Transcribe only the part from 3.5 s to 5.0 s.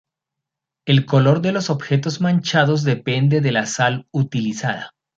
la sal utilizada.